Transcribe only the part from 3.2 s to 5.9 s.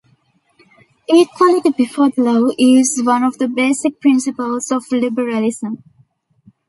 of the basic principles of liberalism.